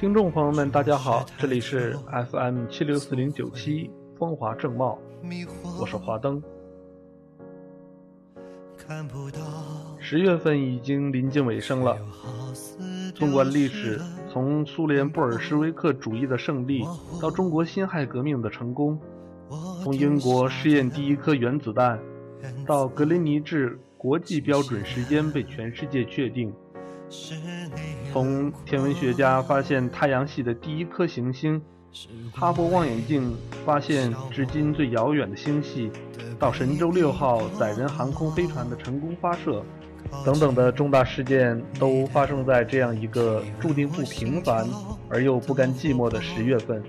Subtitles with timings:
[0.00, 1.94] 听众朋友们，大家好，这里是
[2.30, 4.98] FM 七六四零九七风华正茂，
[5.78, 6.42] 我是华灯。
[9.98, 11.98] 十月份已经临近尾声了。
[13.14, 14.00] 纵观历史，
[14.32, 16.82] 从苏联布尔什维克主义的胜利，
[17.20, 18.98] 到中国辛亥革命的成功，
[19.84, 22.00] 从英国试验第一颗原子弹，
[22.66, 26.50] 到格林尼治国际标准时间被全世界确定，
[28.12, 31.60] 从天文学家发现太阳系的第一颗行星，
[32.32, 35.90] 哈勃望远镜发现至今最遥远的星系，
[36.38, 39.62] 到神舟六号载人航空飞船的成功发射。
[40.24, 44.66] 等等的重大事件都发生在这样一个注定不平凡
[45.08, 46.82] 而又不甘寂寞的十月份。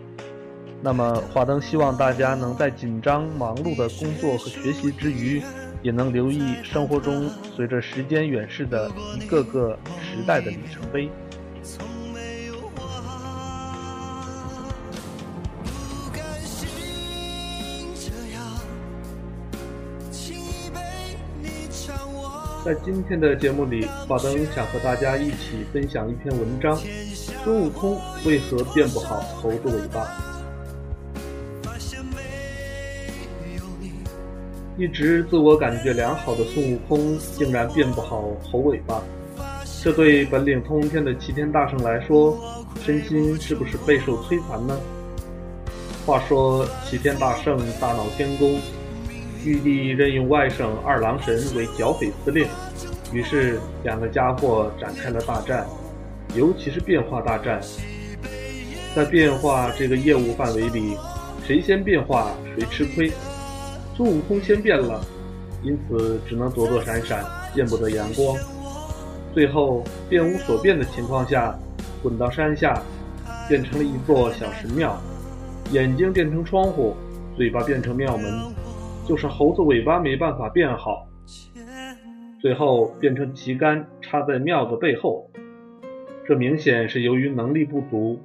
[0.81, 5.41] 那么，华灯希望大家能在紧张忙碌的工作和学习之余，
[5.81, 11.09] 也能留意生活中随着时间远逝的一个个时代的里程碑。
[22.63, 26.77] 在今天的节目里，华灯想和大家一起分享一篇文章：
[27.43, 30.30] 孙悟空为何变不好猴子尾巴？
[34.81, 38.99] 一直自我感觉良好的孙悟空，竟然变不好猴尾巴，
[39.83, 42.35] 这对本领通天的齐天大圣来说，
[42.83, 44.75] 身心是不是备受摧残呢？
[46.03, 48.57] 话说，齐天大圣大闹天宫。
[49.45, 52.47] 玉帝任用外甥二郎神为剿匪司令，
[53.13, 55.63] 于是两个家伙展开了大战，
[56.35, 57.61] 尤其是变化大战。
[58.95, 60.97] 在变化这个业务范围里，
[61.45, 63.11] 谁先变化谁吃亏。
[63.95, 65.01] 孙悟空先变了，
[65.63, 68.37] 因此只能躲躲闪闪，见不得阳光。
[69.33, 71.57] 最后变无所变的情况下，
[72.01, 72.81] 滚到山下，
[73.47, 74.97] 变成了一座小神庙，
[75.71, 76.95] 眼睛变成窗户，
[77.35, 78.25] 嘴巴变成庙门。
[79.07, 81.07] 就是猴子尾巴没办法变好，
[82.39, 85.29] 最后变成旗杆插在庙的背后，
[86.25, 88.19] 这明显是由于能力不足，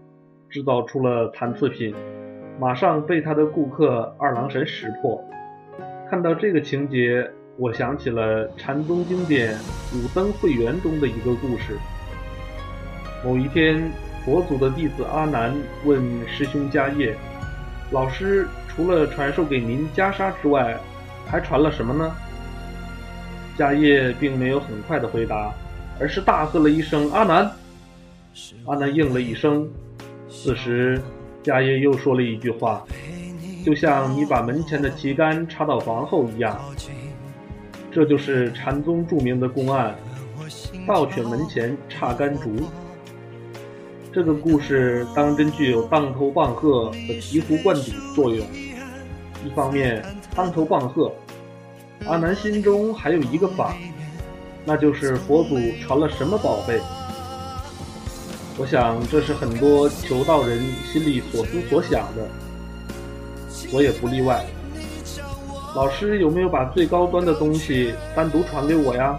[0.49, 1.95] 制造出了残次品，
[2.61, 5.21] 马上被他的顾客二郎神识破。
[6.09, 9.55] 看到这个情节，我想起了禅宗经典
[9.93, 11.77] 《五灯会元》中的一个故事。
[13.25, 13.91] 某一天，
[14.25, 15.53] 佛祖的弟子阿难
[15.85, 17.17] 问师兄迦叶
[17.91, 20.79] ：“老师。”除了传授给您袈裟之外，
[21.27, 22.15] 还传了什么呢？
[23.57, 25.51] 迦叶并没有很快的回答，
[25.99, 27.51] 而是大喝了一声：“阿难！”
[28.67, 29.67] 阿难应了一声。
[30.29, 31.01] 此时，
[31.43, 32.85] 迦叶又说了一句话
[33.67, 36.57] ：“就像你把门前的旗杆插到房后一样。”
[37.91, 39.97] 这就是禅宗著名的公案
[40.87, 42.55] ：“盗犬门前插杆竹。”
[44.15, 48.47] 这个故事当真具有当头棒喝和醍醐灌顶作用。
[49.45, 50.01] 一方面，
[50.35, 51.13] 当头棒喝，
[52.07, 53.75] 阿难心中还有一个法，
[54.65, 56.81] 那就是佛祖传了什么宝贝。
[58.59, 60.63] 我想这是很多求道人
[60.93, 62.29] 心里所思所想的，
[63.73, 64.45] 我也不例外。
[65.75, 69.17] 老师有没有把最高端的东西单独传给我呀？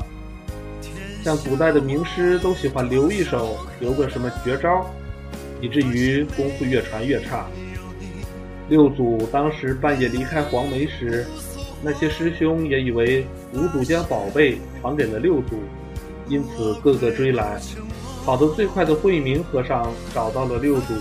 [1.24, 4.90] 像古代的名师都喜欢留一手，留个什么绝招，
[5.62, 7.46] 以至于功夫越传越差。
[8.70, 11.26] 六祖当时半夜离开黄梅时，
[11.82, 15.60] 那些师兄也以为五祖将宝贝传给了六祖，
[16.28, 17.60] 因此个个追来。
[18.26, 20.94] 跑得最快的慧明和尚找到了六祖，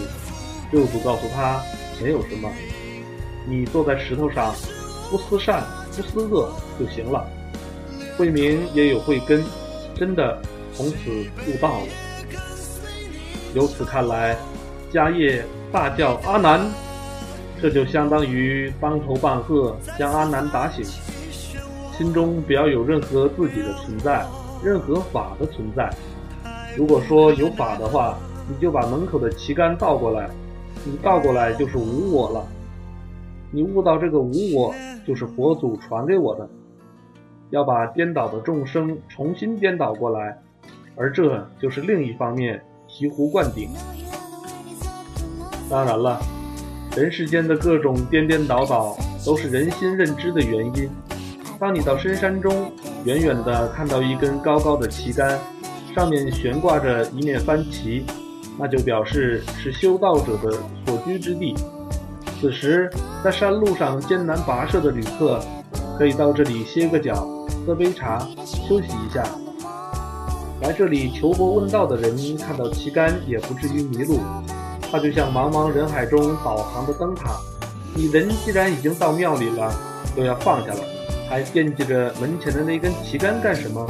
[0.70, 1.60] 六祖告诉他
[2.00, 2.48] 没有什么，
[3.48, 4.52] 你坐在石头上，
[5.10, 5.62] 不思善
[5.94, 7.24] 不思恶就行了。
[8.18, 9.44] 慧明也有慧根，
[9.94, 10.40] 真的
[10.74, 11.10] 从此
[11.46, 11.86] 悟道了。
[13.54, 14.36] 由此看来，
[14.92, 16.60] 迦叶大叫阿难。
[17.62, 20.84] 这就相当于当头棒喝，将阿难打醒。
[21.96, 24.26] 心中不要有任何自己的存在，
[24.62, 25.88] 任何法的存在。
[26.76, 28.18] 如果说有法的话，
[28.48, 30.28] 你就把门口的旗杆倒过来，
[30.84, 32.46] 你倒过来就是无我了。
[33.50, 34.74] 你悟到这个无我，
[35.06, 36.48] 就是佛祖传给我的。
[37.50, 40.36] 要把颠倒的众生重新颠倒过来，
[40.96, 43.70] 而这就是另一方面醍醐灌顶。
[45.70, 46.20] 当然了。
[46.96, 50.88] 人世间的各种颠颠倒倒，都是人心认知的原因。
[51.58, 52.72] 当你到深山中，
[53.04, 55.38] 远远地看到一根高高的旗杆，
[55.94, 58.06] 上面悬挂着一面幡旗，
[58.58, 60.52] 那就表示是修道者的
[60.86, 61.54] 所居之地。
[62.40, 62.90] 此时，
[63.26, 65.40] 在山路上艰难跋涉的旅客，
[65.98, 67.26] 可以到这里歇个脚，
[67.66, 69.24] 喝杯茶，休息一下。
[70.62, 74.20] 来这里求佛问道的人，看到旗杆也不至于迷路。
[74.92, 77.36] 它就像茫茫人海中导航的灯塔。
[77.96, 79.74] 你人既然已经到庙里了，
[80.14, 80.80] 都要放下了，
[81.28, 83.84] 还惦记着门前的那根旗杆干什么？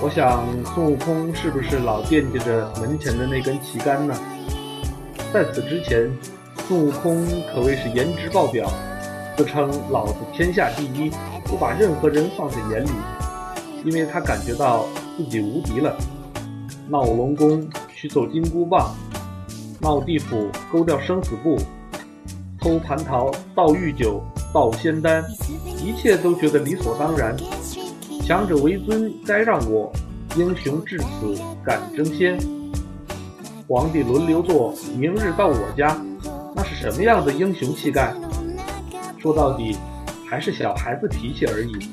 [0.00, 0.42] 我想
[0.72, 4.14] 孙悟空是不是老惦记着门前的那根旗杆呢？
[5.34, 6.10] 在此之前，
[6.68, 8.70] 孙悟空可谓是颜值爆表，
[9.38, 11.10] 自称老子天下第一，
[11.46, 12.90] 不把任何人放在眼里，
[13.86, 14.84] 因为他感觉到
[15.16, 15.96] 自己无敌了。
[16.86, 17.66] 闹龙宫
[17.96, 18.94] 取走金箍棒，
[19.80, 21.56] 闹地府勾掉生死簿，
[22.60, 24.22] 偷蟠桃盗玉酒
[24.52, 25.24] 盗仙丹，
[25.82, 27.34] 一切都觉得理所当然。
[28.26, 29.90] 强者为尊，该让我；
[30.36, 31.34] 英雄至此，
[31.64, 32.38] 敢争先。
[33.66, 35.98] 皇帝轮流坐，明日到我家，
[36.54, 38.14] 那是什么样的英雄气概？
[39.18, 39.76] 说到底，
[40.28, 41.90] 还是小孩子脾气而已。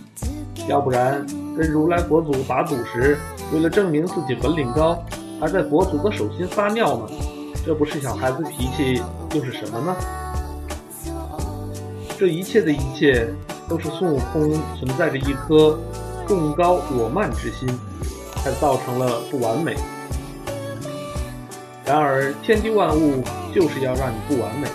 [0.68, 1.25] 要不然，
[1.57, 3.18] 跟如来佛祖打赌时，
[3.54, 5.04] 为了证明自己本领高，
[5.40, 7.10] 还在佛祖的手心撒尿呢，
[7.66, 9.02] 这不是小孩子脾气，
[9.34, 9.96] 又是什么呢？
[12.18, 13.28] 这一切的一切，
[13.68, 15.78] 都是孙悟空存在着一颗。
[16.28, 17.69] 共高我慢之心，
[18.38, 19.75] 才造成了不完美。
[21.86, 23.24] 然而天地万物
[23.54, 24.68] 就是要让你不完美。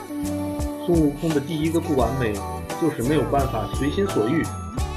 [0.87, 2.33] 孙悟空的第一个不完美，
[2.81, 4.45] 就是没有办法随心所欲，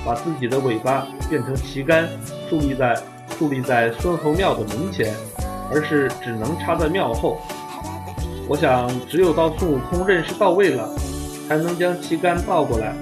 [0.05, 2.07] 把自己的尾巴变成旗杆，
[2.49, 2.95] 竖立在
[3.37, 5.13] 竖立在孙猴庙的门前，
[5.71, 7.41] 而是只能插在庙后。
[8.47, 10.89] 我想，只有到孙悟空认识到位了，
[11.47, 12.93] 才能将旗杆倒过来。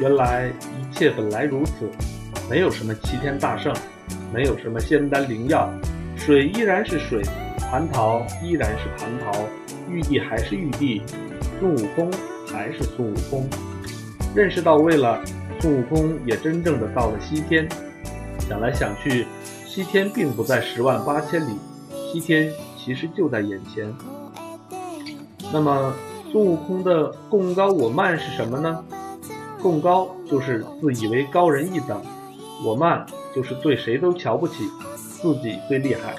[0.00, 1.90] 原来一切本来如此。
[2.50, 3.72] 没有什么齐天大圣，
[4.32, 5.72] 没有什么仙丹灵药，
[6.16, 7.22] 水依然是水，
[7.72, 9.32] 蟠桃依然是蟠桃，
[9.88, 11.00] 玉帝还是玉帝，
[11.58, 12.12] 孙悟空
[12.46, 13.48] 还是孙悟空。
[14.34, 15.24] 认识到位了，
[15.58, 17.66] 孙悟空也真正的到了西天。
[18.46, 19.26] 想来想去，
[19.66, 21.54] 西天并不在十万八千里，
[22.12, 23.90] 西天其实就在眼前。
[25.50, 25.94] 那么，
[26.30, 28.84] 孙悟空的共高我慢是什么呢？
[29.62, 32.02] 共高就是自以为高人一等。
[32.66, 34.68] 我慢就是对谁都瞧不起，
[35.22, 36.14] 自己最厉害。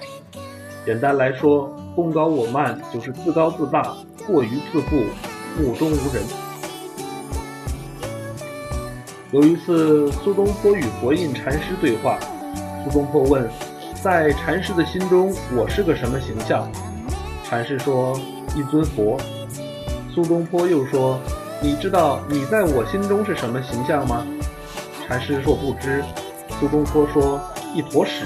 [0.86, 3.96] 简单来说，功高我慢就是自高自大、
[4.28, 5.06] 过于自负、
[5.58, 6.22] 目中无人。
[9.32, 12.20] 有一次，苏东坡与佛印禅师对话，
[12.84, 13.50] 苏东坡问
[14.04, 16.70] ：“在禅师的心中，我是个什么形象？”
[17.46, 18.20] 禅师说
[18.54, 19.18] ：“一尊佛。”
[20.14, 21.18] 苏东坡又说
[21.64, 24.26] ：“你知道你在我心中是什么形象吗？”
[25.08, 26.04] 禅师说：“不知。”
[26.60, 27.40] 苏东坡说
[27.74, 28.26] ：“一坨屎。”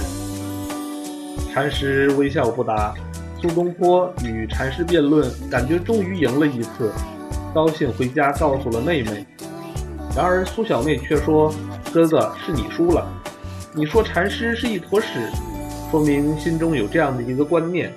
[1.57, 2.94] 禅师微笑不答。
[3.42, 6.92] 苏东坡与禅师辩论，感觉终于赢了一次，
[7.51, 9.25] 高兴回家告诉了妹妹。
[10.15, 11.51] 然而苏小妹却说
[11.92, 13.12] ：“哥哥，是你输了。
[13.74, 15.07] 你说禅师是一坨屎，
[15.90, 17.90] 说明心中有这样的一个观念；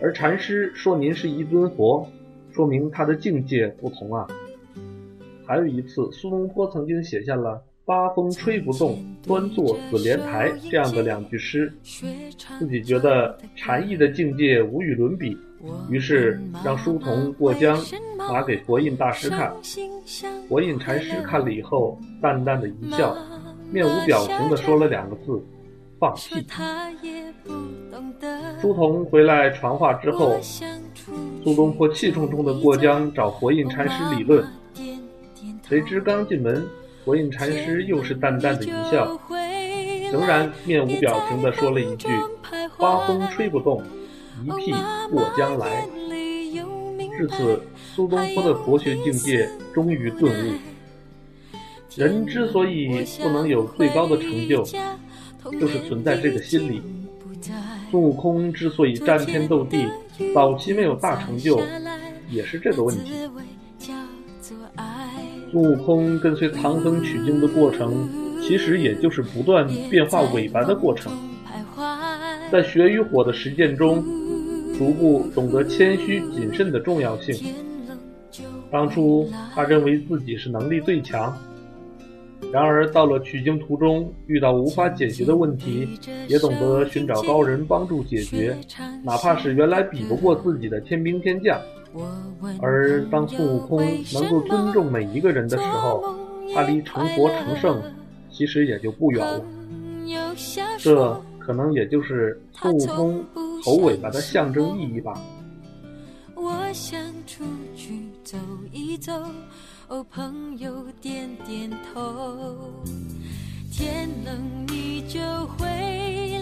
[0.00, 2.08] 而禅师说您是一尊佛，
[2.54, 4.26] 说明他的境界不同啊。”
[5.46, 7.62] 还有一次，苏东坡曾经写下了。
[7.86, 10.50] 八风吹不动，端坐紫莲台。
[10.70, 11.70] 这样的两句诗，
[12.58, 15.36] 自己觉得禅意的境界无与伦比，
[15.90, 17.78] 于是让书童过江
[18.16, 19.54] 拿给佛印大师看。
[20.48, 23.14] 佛印禅师看了以后，淡淡的一笑，
[23.70, 25.44] 面无表情地说了两个字
[26.00, 26.42] ：“放屁。”
[28.62, 30.40] 书童回来传话之后，
[31.44, 34.42] 苏东坡气冲冲的过江找佛印禅师理论，
[35.68, 36.66] 谁知刚进门。
[37.04, 39.20] 佛印禅师又是淡淡的一笑，
[40.10, 42.08] 仍然面无表情地说了一句
[42.78, 43.82] ：“八风吹不动，
[44.42, 44.72] 一屁
[45.10, 45.86] 过江来。”
[47.16, 47.60] 至此，
[47.94, 50.52] 苏东坡的佛学境界终于顿悟。
[51.94, 54.64] 人之所以不能有最高的成就，
[55.60, 56.82] 就是存在这个心理。
[57.90, 59.86] 孙悟空之所以战天斗地，
[60.34, 61.60] 早期没有大成就，
[62.30, 63.12] 也是这个问题。
[65.54, 68.08] 孙悟空跟随唐僧取经的过程，
[68.42, 71.12] 其实也就是不断变化尾巴的过程。
[72.50, 74.04] 在血与火的实践中，
[74.76, 77.54] 逐步懂得谦虚谨慎的重要性。
[78.68, 81.32] 当初他认为自己是能力最强，
[82.52, 85.88] 然而到了取经途中，遇到无法解决的问题，
[86.26, 88.56] 也懂得寻找高人帮助解决，
[89.04, 91.56] 哪怕是原来比不过自己的天兵天将。
[92.60, 93.78] 而当孙悟空
[94.12, 96.14] 能够尊重每一个人的时候，
[96.54, 97.80] 他离成佛成圣
[98.30, 99.40] 其实也就不远了。
[100.78, 103.24] 这可能也就是孙悟空
[103.62, 105.14] 猴尾巴的象征意义吧。
[106.34, 107.44] 我想出
[107.76, 108.36] 去走
[108.72, 109.12] 一走，
[109.88, 112.58] 哦，朋友点点头。
[113.72, 115.20] 天冷你就
[115.56, 115.66] 回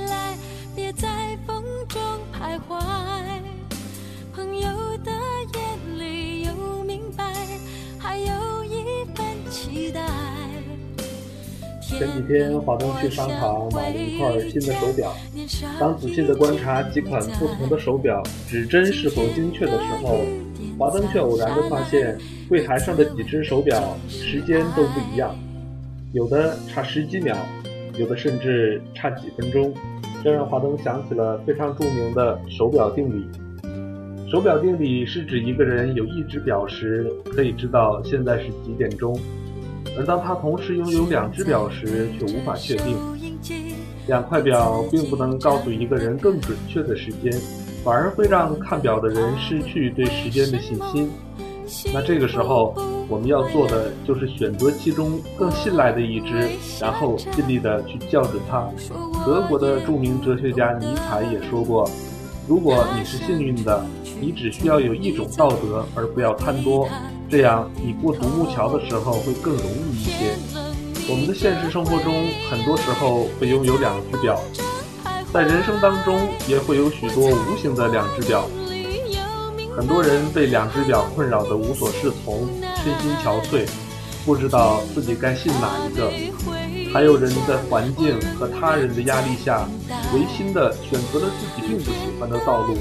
[0.09, 0.37] 来，
[0.75, 2.01] 别在风中
[2.33, 3.52] 徘徊。
[4.35, 4.63] 朋友
[5.05, 5.11] 的
[5.55, 7.23] 眼里有明白，
[7.99, 10.01] 还有一份期待。
[11.83, 15.15] 前几天，华东去商场买了一块新的手表，
[15.79, 20.21] 当仔细的观察几款不同的手表指针是否精确的时候，
[20.79, 22.17] 华东却偶然的发现
[22.49, 25.37] 柜台上的几只手表时间都不一样，
[26.13, 27.37] 有的差十几秒，
[27.99, 29.75] 有的甚至差几分钟，
[30.25, 33.27] 这让华东想起了非常著名的手表定理。
[34.33, 39.15] 手表定理是指一个人有一只表时，可以知道现在是几点钟。
[39.95, 42.97] 而当他同时拥有两只表时，却无法确定。
[44.07, 47.31] 两块表并不能告诉一个人更准确的时间，
[47.85, 51.11] 反而会让看表的人失去对时间的信心。
[51.93, 52.75] 那这个时候，
[53.11, 56.49] 我们要做的就是选择其中更信赖的一只，
[56.81, 58.67] 然后尽力的去校准它。
[59.27, 61.87] 德国的著名哲学家尼采也说过
[62.49, 63.85] ：“如果你是幸运的，
[64.21, 66.89] 你只需要有一种道德，而不要贪多。”
[67.31, 70.35] 这样，你过独木桥的时候会更容易一些。
[71.09, 72.13] 我们的现实生活中，
[72.51, 74.39] 很多时候会拥有两只表，
[75.33, 78.47] 在人生当中也会有许多无形的两只表。
[79.75, 82.47] 很多人被两只表困扰得无所适从，
[82.85, 83.67] 身心憔悴，
[84.27, 86.13] 不知道自己该信哪一个。
[86.93, 89.67] 还有人在环境和他人的压力下，
[90.13, 92.77] 违心的选择了自己并不喜欢的道路。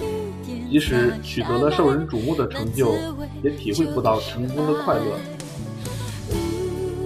[0.70, 2.94] 即使取得了受人瞩目的成就，
[3.42, 5.04] 也体会不到成功的快乐。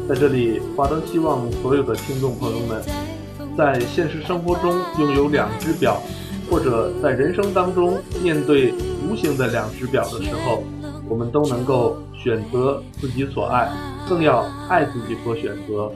[0.10, 2.84] 在这里，华灯希望所有的听众朋友们，
[3.56, 6.02] 在现实生活中拥有两只表，
[6.50, 8.74] 或者在人生当中面对
[9.08, 10.64] 无形的两只表的时候，
[11.08, 13.72] 我们都能够选择自己所爱，
[14.10, 15.92] 更要爱自己所选择。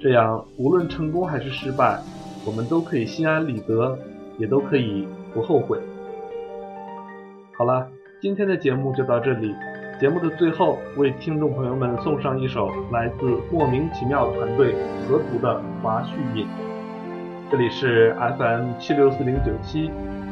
[0.00, 2.00] 这样，无论成功还是失败，
[2.46, 3.98] 我们都可以心安理得，
[4.38, 5.78] 也都可以不后悔。
[7.56, 7.88] 好了，
[8.22, 9.52] 今天的节目就到这里。
[10.00, 14.76] 节目的最后，为听众朋友们送上一首来自莫名其妙团队
[15.08, 16.46] 河图的华胥引。
[17.50, 19.90] 这里是 FM 七六四零九七，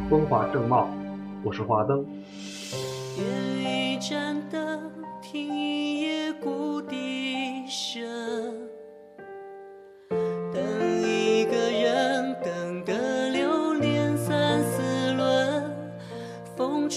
[0.08, 0.88] 风华正茂，
[1.42, 2.06] 我是华灯。
[3.16, 3.26] 点
[3.64, 8.04] 一盏灯，听一夜古笛声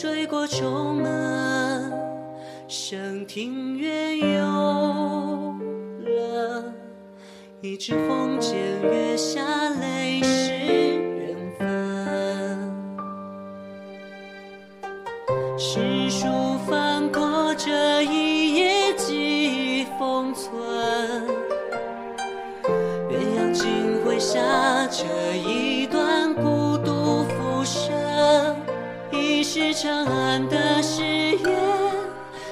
[0.01, 1.91] 吹过重门，
[2.69, 5.53] 声庭院幽
[6.05, 6.73] 冷，
[7.59, 9.41] 一纸风笺，月下
[9.81, 12.71] 泪湿缘分。
[15.57, 16.29] 诗书
[16.65, 20.55] 翻过这一页，记忆封存。
[23.09, 24.39] 鸳鸯锦绘下
[24.87, 25.03] 这
[25.35, 25.85] 一
[29.51, 31.41] 是长安的誓言，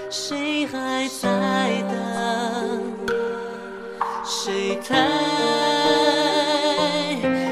[0.10, 1.27] 谁还在
[1.92, 2.82] 等？
[4.25, 4.98] 谁太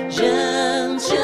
[0.10, 1.16] 认真？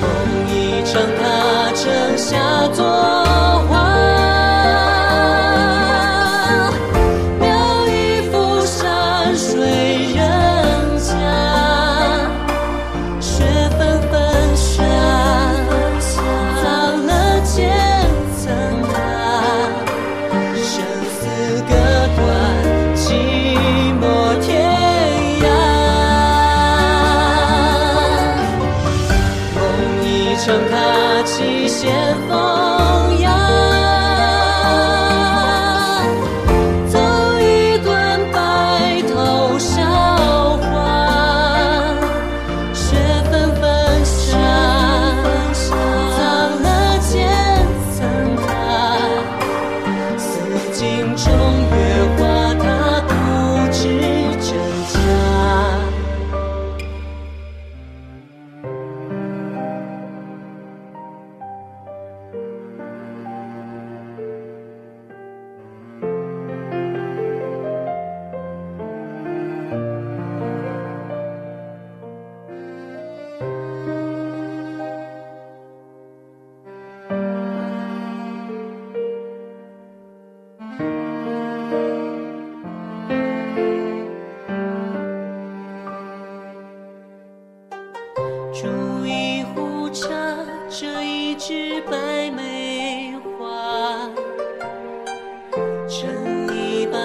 [0.00, 0.06] 梦
[0.48, 3.11] 一场，他城下作。
[30.70, 32.61] 他起先锋。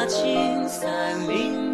[0.10, 1.67] 青森林